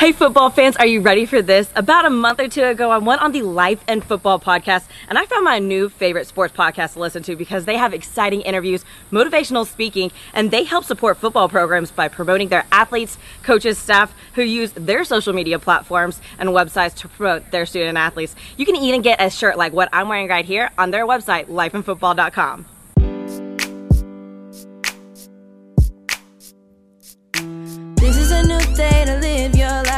[0.00, 1.68] Hey, football fans, are you ready for this?
[1.76, 5.18] About a month or two ago, I went on the Life and Football podcast, and
[5.18, 8.82] I found my new favorite sports podcast to listen to because they have exciting interviews,
[9.12, 14.42] motivational speaking, and they help support football programs by promoting their athletes, coaches, staff who
[14.42, 18.34] use their social media platforms and websites to promote their student athletes.
[18.56, 21.48] You can even get a shirt like what I'm wearing right here on their website,
[21.48, 22.64] lifeandfootball.com.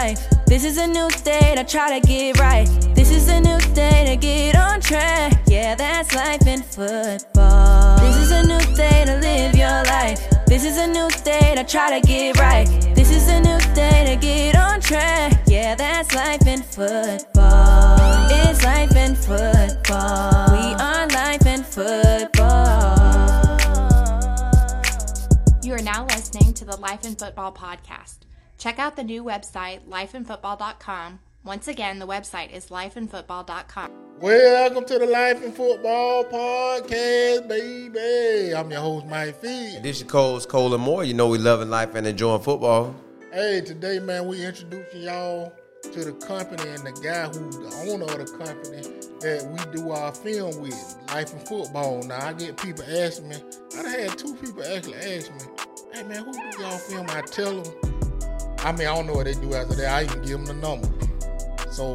[0.00, 0.30] life.
[0.46, 2.68] This is a new day to try to get right.
[2.94, 5.32] This is a new day to get on track.
[5.46, 7.98] Yeah, that's life in football.
[8.04, 10.20] This is a new day to live your life.
[10.46, 12.68] This is a new day to try to get right.
[12.94, 15.32] This is a new day to get on track.
[15.46, 17.98] Yeah, that's life in football.
[18.40, 20.46] It's life in football.
[20.56, 22.96] We are life in football.
[25.62, 28.29] You are now listening to the Life in Football podcast.
[28.60, 31.20] Check out the new website, lifeandfootball.com.
[31.44, 33.90] Once again, the website is lifeandfootball.com.
[34.20, 38.54] Welcome to the Life and Football Podcast, baby.
[38.54, 39.76] I'm your host, Mike Fee.
[39.76, 41.04] And this your Cole's Cole and Moore.
[41.04, 42.94] You know we loving life and enjoying football.
[43.32, 48.04] Hey, today, man, we introducing y'all to the company and the guy who's the owner
[48.04, 48.82] of the company
[49.20, 52.02] that we do our film with, Life and Football.
[52.02, 53.36] Now, I get people asking me,
[53.78, 55.40] I done had two people actually ask me,
[55.94, 57.06] hey, man, who do y'all film?
[57.08, 57.89] I tell them,
[58.62, 59.90] I mean, I don't know what they do after that.
[59.90, 60.88] I even give them the number.
[61.70, 61.94] So,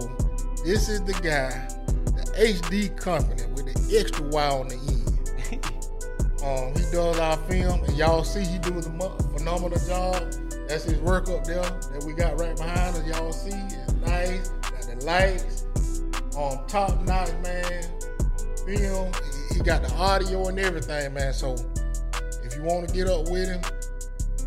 [0.64, 1.68] this is the guy,
[2.06, 5.62] the HD company with the extra Y on the end.
[6.46, 8.92] Um, he does our film, and y'all see he does a
[9.36, 10.14] phenomenal job.
[10.68, 13.08] That's his work up there that we got right behind us.
[13.08, 15.66] Y'all see it's nice, got the lights,
[16.38, 17.84] um, top notch, man.
[18.64, 19.12] Film,
[19.50, 21.34] he, he got the audio and everything, man.
[21.34, 21.56] So
[22.44, 23.62] if you want to get up with him,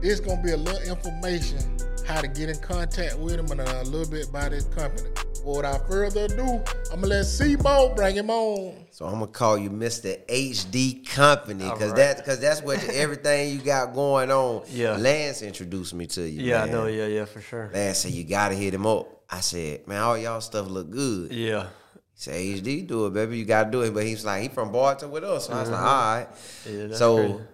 [0.00, 1.77] this gonna be a little information
[2.08, 5.10] how to get in contact with him and uh, a little bit about his company.
[5.44, 8.86] Without further ado, I'm gonna let C-Mo bring him on.
[8.90, 10.18] So I'm gonna call you Mr.
[10.26, 11.96] HD Company because All right.
[11.96, 14.62] that because that's what everything you got going on.
[14.68, 14.96] Yeah.
[14.96, 16.42] Lance introduced me to you.
[16.44, 16.86] Yeah, I know.
[16.86, 17.70] Yeah, yeah, for sure.
[17.72, 19.22] Lance said you gotta hit him up.
[19.30, 21.30] I said, man, all y'all stuff look good.
[21.30, 21.66] He Yeah,
[22.14, 23.38] said, HD, do it, baby.
[23.38, 23.92] You gotta do it.
[23.92, 25.46] But he's like, he from Bartow with us.
[25.46, 25.88] So I was like, mm-hmm.
[25.88, 26.88] all right.
[26.90, 26.96] yeah.
[26.96, 27.44] So crazy.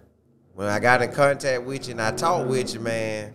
[0.54, 3.34] when I got in contact with you and I talked with you, man,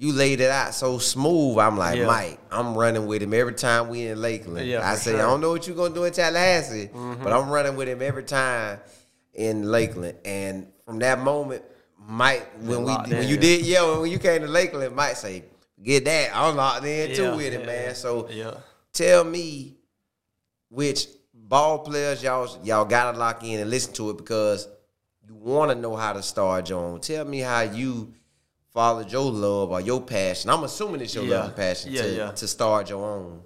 [0.00, 1.58] you laid it out so smooth.
[1.58, 2.06] I'm like, Yeah.
[2.06, 4.66] Mike, I'm running with him every time we in Lakeland.
[4.66, 5.18] Yeah, I say, sure.
[5.18, 5.28] Mm-hmm.
[5.28, 6.88] I don't know what you're gonna do in Tallahassee,
[7.22, 8.80] but I'm running with him every time
[9.34, 10.16] in Lakeland.
[10.24, 11.62] And from that moment,
[11.98, 15.44] Mike, when we when in, you did, yeah, when you came to Lakeland, Mike say,
[15.82, 16.30] get that.
[16.34, 17.94] I'm locked in too Yeah, with it, man.
[17.94, 18.54] So yeah.
[18.94, 19.76] tell me
[20.70, 24.66] which ball players y'all y'all gotta lock in and listen to it because
[25.28, 27.00] you want to know how to start your own.
[27.00, 28.14] Tell me how you
[28.72, 30.50] followed your love or your passion.
[30.50, 31.38] I'm assuming it's your Yeah.
[31.38, 32.30] love and passion Yeah, to, yeah.
[32.32, 33.42] to start your own.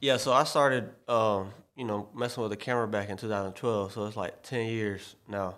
[0.00, 3.92] Yeah, so I started, um, you know, messing with the camera back in 2012.
[3.92, 5.56] So it's like 10 years now.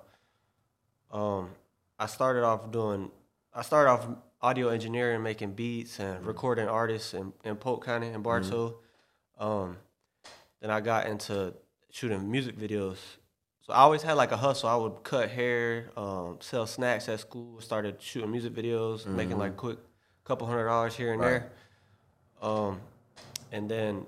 [1.10, 1.50] Um,
[1.98, 3.10] I started off doing,
[3.54, 4.06] I started off
[4.42, 8.76] audio engineering, making beats and recording artists in, in Polk County and Bartow.
[9.38, 9.76] Um,
[10.60, 11.54] then I got into
[11.90, 12.98] shooting music videos.
[13.66, 14.68] So I always had like a hustle.
[14.68, 17.60] I would cut hair, um, sell snacks at school.
[17.60, 19.78] Started shooting music videos, making like quick
[20.22, 21.50] couple hundred dollars here and there.
[22.40, 22.80] Um,
[23.50, 24.06] and then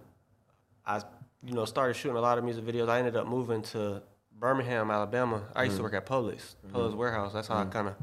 [0.87, 1.03] I,
[1.45, 2.89] you know, started shooting a lot of music videos.
[2.89, 4.01] I ended up moving to
[4.39, 5.43] Birmingham, Alabama.
[5.57, 7.33] I used to work at Publix, Publix warehouse.
[7.33, 7.95] That's how I kind of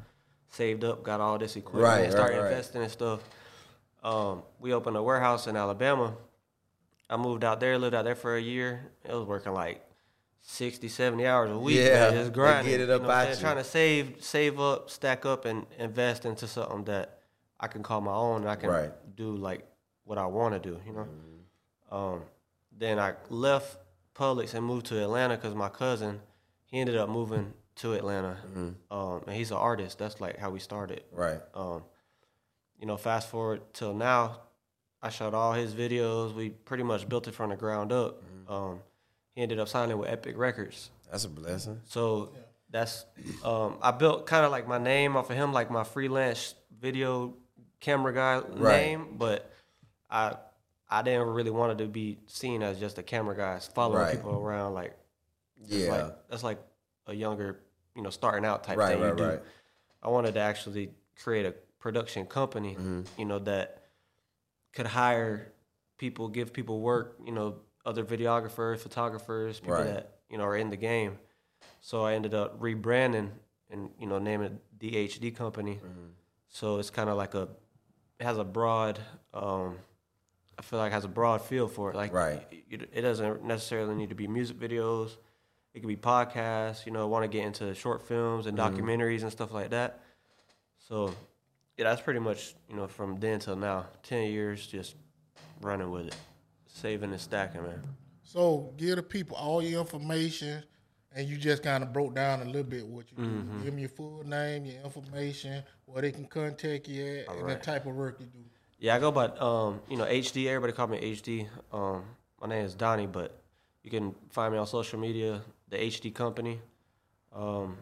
[0.49, 2.51] saved up, got all this equipment, Right, and started right, right.
[2.51, 3.21] investing in stuff.
[4.03, 6.15] Um, we opened a warehouse in Alabama.
[7.09, 8.91] I moved out there, lived out there for a year.
[9.05, 9.81] It was working like
[10.47, 11.78] 60, 70 hours a week.
[11.78, 12.72] Yeah, man, just grinding.
[12.72, 13.41] get it up you know I'm out you.
[13.41, 17.19] Trying to save, save up, stack up, and invest into something that
[17.59, 18.41] I can call my own.
[18.41, 18.91] And I can Right.
[19.16, 19.66] do like
[20.03, 20.79] what I want to do.
[20.85, 21.07] You know.
[21.89, 21.95] Mm-hmm.
[21.95, 22.22] Um,
[22.78, 23.78] then I left
[24.13, 26.22] Publix and moved to Atlanta because my cousin,
[26.66, 28.94] he ended up moving to Atlanta, Mm-hmm.
[28.95, 29.97] um, and he's an artist.
[29.97, 31.03] That's like how we started.
[31.12, 31.41] Right.
[31.56, 31.83] Um,
[32.79, 34.42] you know, fast forward till now,
[35.01, 36.33] I shot all his videos.
[36.36, 38.21] We pretty much built it from the ground up.
[38.24, 38.53] Mm-hmm.
[38.53, 38.80] Um,
[39.35, 40.89] he ended up signing with Epic Records.
[41.11, 41.81] That's a blessing.
[41.85, 42.31] So
[42.71, 43.05] that's
[43.43, 47.35] um, I built kind of like my name off of him, like my freelance video
[47.79, 48.81] camera guy Right.
[48.81, 49.51] name, but
[50.09, 50.35] I
[50.89, 54.11] I didn't really want it to be seen as just a camera guy following Right.
[54.15, 54.73] people around.
[54.73, 54.95] Like,
[55.67, 55.91] Yeah.
[55.91, 56.59] like that's like
[57.07, 57.59] a younger,
[57.95, 59.23] you know, starting out type Right, thing you right, do.
[59.25, 59.41] right.
[60.01, 60.91] I wanted to actually
[61.21, 63.01] create a production company, Mm-hmm.
[63.17, 63.83] you know, that
[64.73, 65.51] could hire
[65.97, 67.55] people, give people work, you know,
[67.85, 69.85] other videographers, photographers, people Right.
[69.85, 71.17] that, you know, are in the game.
[71.81, 73.29] So I ended up rebranding
[73.69, 75.75] and, you know, naming it DHD Company.
[75.75, 76.07] Mm-hmm.
[76.49, 77.47] So it's kind of like a,
[78.19, 78.99] it has a broad
[79.33, 79.77] um,
[80.57, 81.95] I feel like has a broad feel for it.
[81.95, 82.41] Like Right.
[82.69, 85.17] it, it doesn't necessarily need to be music videos.
[85.73, 86.85] It could be podcasts.
[86.85, 89.99] You know, want to get into short films and documentaries and stuff like that.
[90.87, 91.13] So
[91.77, 94.95] yeah, that's pretty much you know from then till now, ten years just
[95.61, 96.15] running with it,
[96.75, 97.81] saving and stacking, man.
[98.24, 100.62] So give the people all your information,
[101.16, 103.57] and you just kind of broke down a little bit what you Mm-hmm.
[103.60, 103.63] do.
[103.63, 107.56] Give them your full name, your information, where they can contact you at, and the
[107.56, 108.39] type of work you do.
[108.77, 110.48] Yeah, I go by um, you know HD.
[110.48, 111.48] Everybody call me HD.
[111.72, 112.04] Um,
[112.42, 113.42] my name is Donnie, but
[113.83, 116.60] you can find me on social media, the HD Company.
[117.33, 117.78] Um,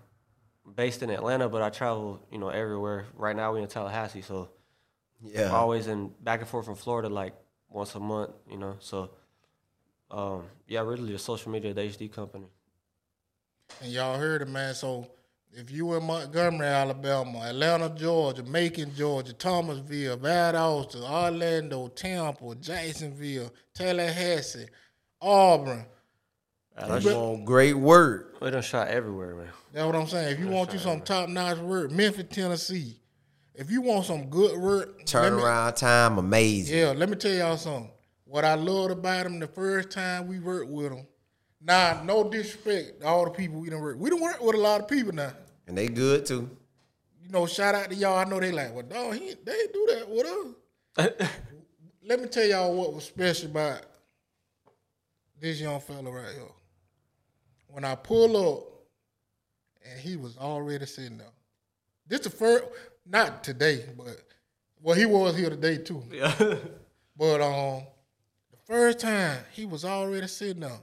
[0.76, 3.08] based in Atlanta, but I travel you know everywhere.
[3.16, 4.50] Right now we in Tallahassee, so
[5.24, 5.48] Yeah.
[5.50, 7.34] I'm always in back and forth from Florida like
[7.74, 8.32] once a month.
[8.50, 9.10] You know, so
[10.12, 12.46] um, yeah, really the social media, the HD Company.
[13.82, 14.74] And y'all heard it, man.
[14.76, 15.08] So
[15.52, 24.68] if you in Montgomery, Alabama, Atlanta, Georgia, Macon, Georgia, Thomasville, Valdosta, Orlando, Tampa, Jacksonville, Tallahassee,
[25.22, 25.86] Auburn,
[26.76, 28.38] That's want great work.
[28.42, 29.50] We done shot everywhere, man.
[29.72, 30.34] That's what I'm saying.
[30.34, 33.00] If you want you some top notch work, Memphis, Tennessee.
[33.56, 36.78] If you want some good work, let me- Turnaround time amazing.
[36.78, 37.92] Yeah, let me tell y'all something.
[38.26, 41.06] What I loved about them the first time we worked with him.
[41.62, 43.98] Nah, no disrespect to all the people we done work.
[44.00, 45.34] We done work with a lot of people now.
[45.68, 46.50] And they good too.
[47.22, 48.18] You know, shout out to y'all.
[48.18, 51.30] I know they like, well, dog, he, they ain't do that with us.
[52.04, 53.82] let me tell y'all what was special about
[55.40, 56.44] this young fella right here.
[57.68, 58.64] When I pull up,
[59.90, 61.28] and he was already sitting there.
[62.08, 62.66] This the first,
[63.06, 64.20] not today, but
[64.82, 66.04] well, he was here today too.
[66.12, 66.56] Yeah.
[67.16, 67.84] But um,
[68.50, 70.80] the first time he was already sitting there.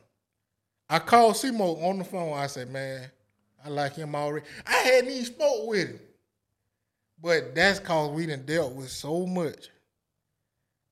[0.88, 2.38] I called Simo on the phone.
[2.38, 3.10] I said, "Man,
[3.64, 6.00] I like him already." I hadn't even spoke with him,
[7.20, 9.70] but that's cause we done dealt with so much.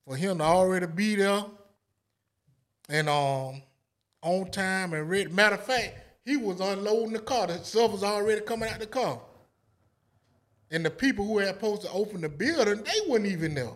[0.07, 1.45] For him to already be there
[2.89, 3.63] and um
[4.23, 5.31] on time and ready.
[5.31, 5.95] Matter of fact,
[6.25, 7.47] he was unloading the car.
[7.47, 9.21] The stuff was already coming out the car.
[10.71, 13.73] And the people who had supposed to open the building, they wasn't even there.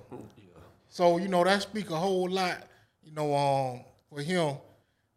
[0.89, 2.65] So you know that speak a whole lot,
[3.03, 3.81] you know, um,
[4.11, 4.57] for him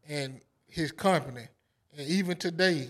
[0.07, 1.47] and his company.
[1.97, 2.89] And even today,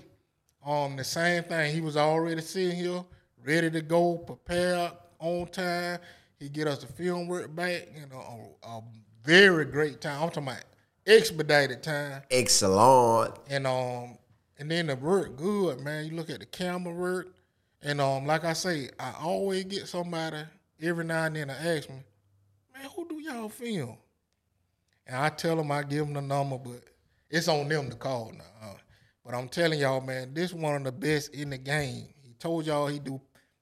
[0.65, 1.73] um, the same thing.
[1.73, 3.03] He was already sitting here,
[3.43, 5.99] ready to go, prepared on time.
[6.39, 8.83] He get us the film work back, you know, a, a
[9.23, 10.21] very great time.
[10.21, 10.63] I'm talking about
[11.07, 12.21] expedited time.
[12.29, 13.35] Excellent.
[13.49, 14.17] And um
[14.57, 16.05] and then the work good, man.
[16.05, 17.35] You look at the camera work.
[17.85, 20.39] And um, like I say, I always get somebody
[20.81, 21.97] every now and then to ask me,
[22.73, 23.95] man, who do y'all film?
[25.05, 26.81] And I tell them I give them the number, but
[27.29, 28.69] it's on them to call now.
[28.69, 28.73] Uh,
[29.23, 32.07] but I'm telling y'all, man, this one of the best in the game.
[32.23, 33.21] He told y'all he do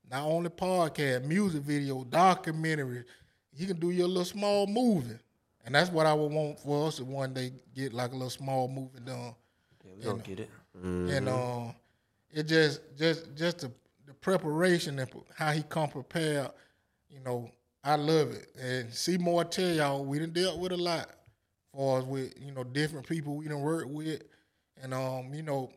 [0.09, 3.03] not only podcast, music video, documentary.
[3.51, 5.19] He can do your little small movie.
[5.65, 8.29] And that's what I would want for us to one day get like a little
[8.29, 9.35] small movie done.
[9.83, 10.49] Yeah, we gonna get it.
[10.81, 11.73] And uh,
[12.31, 13.71] it just just just the,
[14.05, 16.49] the preparation and how he come prepared,
[17.09, 17.49] you know,
[17.83, 18.47] I love it.
[18.59, 21.09] And Seymour tell y'all we done dealt with a lot
[21.73, 24.21] for us with, you know, different people we done worked with.
[24.81, 25.69] And um, you know,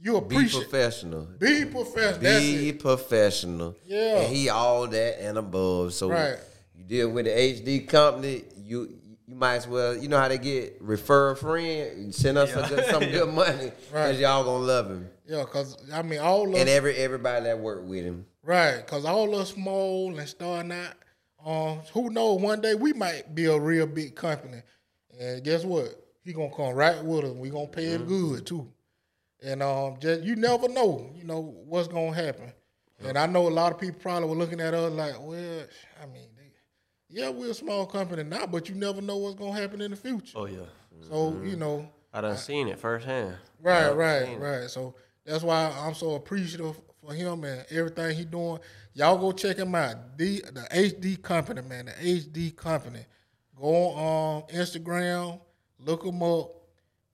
[0.00, 1.22] you appreciate Be professional.
[1.38, 2.20] be professional.
[2.20, 3.76] Be professional.
[3.86, 4.20] Yeah.
[4.20, 5.94] And he all that and above.
[5.94, 6.36] So Right.
[6.74, 10.36] you deal with the HD company, you you might as well, you know how they
[10.36, 14.18] get refer a friend, send us good, some good money because Right.
[14.18, 15.08] y'all gonna love him.
[15.26, 18.26] Yeah, cause I mean all of And every everybody that worked with him.
[18.42, 20.94] Right, cause all us small and starting out,
[21.44, 22.40] um, who knows?
[22.40, 24.62] One day we might be a real big company,
[25.18, 25.94] and guess what?
[26.22, 27.32] He gonna come right with us.
[27.32, 28.70] We gonna pay him good too,
[29.42, 32.52] and um, just you never know, you know what's gonna happen.
[33.02, 35.64] And I know a lot of people probably were looking at us like, well,
[36.02, 36.52] I mean, they,
[37.10, 39.96] yeah, we're a small company now, but you never know what's gonna happen in the
[39.96, 40.38] future.
[40.38, 40.60] Oh yeah.
[41.08, 43.36] So you know, I done seen it firsthand.
[43.60, 44.38] Right, I've right, it.
[44.38, 44.70] right.
[44.70, 48.58] So that's why I'm so appreciative for him and everything he doing.
[48.94, 50.16] Y'all go check him out.
[50.16, 51.86] The the HD company, man.
[51.86, 53.00] The HD company.
[53.56, 55.40] Go on um, Instagram,
[55.78, 56.50] look him up,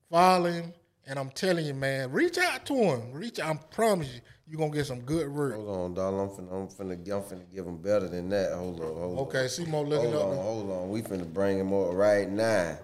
[0.09, 0.73] follow him,
[1.05, 3.11] and I'm telling you, man, reach out to him.
[3.11, 3.55] Reach out.
[3.55, 5.53] I promise you, you're gonna get some good work.
[5.55, 6.13] Hold on, dog.
[6.13, 8.53] I'm finna, I'm finna, I'm finna give him better than that.
[8.53, 9.25] Hold on, hold on.
[9.27, 10.43] Okay, Simo looking Hold on, up.
[10.43, 10.89] hold on.
[10.89, 12.77] We finna bring him up right now.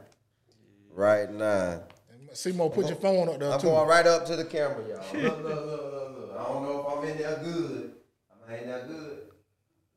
[0.93, 1.81] Right now.
[2.38, 3.65] Simo, put your phone up there I'm too.
[3.65, 5.22] going right up to the camera, y'all.
[5.24, 6.38] Look, look, look, look, look.
[6.39, 7.94] I don't know if I'm in there good.
[8.48, 9.17] I'm in there good.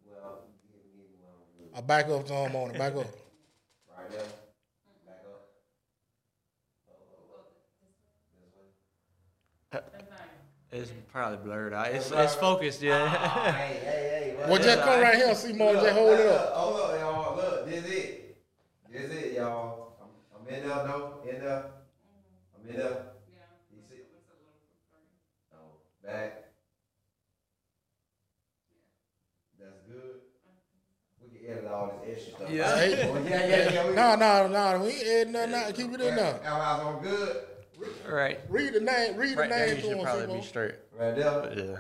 [0.09, 1.69] Well, give me one.
[1.77, 2.79] I back up to him on it.
[2.79, 3.05] Back up.
[3.99, 4.23] Right there.
[5.07, 5.23] Back
[9.75, 9.85] up.
[10.73, 11.89] It's probably blurred out.
[11.89, 13.03] It's, it's focused, yeah.
[13.19, 14.49] Ah, hey, hey, hey.
[14.49, 15.75] Well, just come right here, Simo.
[15.75, 16.55] Just hold it up.
[16.55, 17.37] Hold up, y'all.
[17.37, 18.37] Look, this is it.
[18.91, 19.93] That's it, y'all.
[20.01, 20.09] I'm,
[20.41, 21.19] I'm in there, though.
[21.29, 21.65] In there.
[22.71, 23.03] I'm in there.
[23.73, 23.95] You see?
[25.53, 25.57] Oh,
[26.05, 26.45] back.
[29.59, 30.21] That's good.
[31.21, 32.51] We can edit all this extra stuff.
[32.51, 32.77] Yeah.
[32.77, 33.11] Hey.
[33.11, 33.89] Oh, yeah, yeah, yeah.
[33.89, 34.85] We, No, no, no.
[34.85, 35.75] We ain't adding nothing out.
[35.75, 36.41] Keep it in there.
[36.45, 37.37] Our eyes on good.
[38.09, 38.41] Right.
[38.49, 39.17] Read the name.
[39.17, 40.41] Read the Right there, name you to should him, probably Simo.
[40.41, 40.75] be straight.
[40.99, 41.41] Right there.
[41.41, 41.77] But yeah.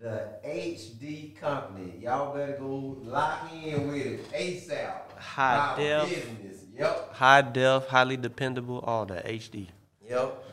[0.00, 1.92] The HD company.
[2.00, 5.18] Y'all better go lock in with it ASAP.
[5.18, 6.62] High Business.
[6.80, 7.14] Yep.
[7.14, 9.68] High def, highly dependable, all that HD.
[10.08, 10.44] Yep.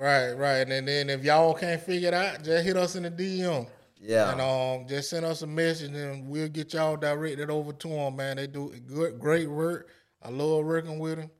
[0.00, 0.68] Right, right.
[0.68, 3.66] And then if y'all can't figure it out, just hit us in the DM.
[4.00, 4.32] Yeah.
[4.32, 8.16] And um, just send us a message and we'll get y'all directed over to them,
[8.16, 8.36] man.
[8.36, 9.88] They do good, great work.
[10.22, 11.30] I love working with them.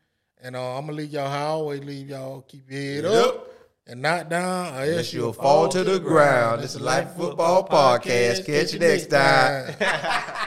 [0.42, 2.42] And uh, I'm gonna leave y'all how I always leave y'all.
[2.42, 3.25] Keep your head Yep.
[3.26, 3.49] up
[3.87, 4.75] and not down.
[4.75, 6.62] Or Unless you'll fall to the ground.
[6.62, 8.45] It's is Life Football Podcast.
[8.47, 9.75] Catch you next time.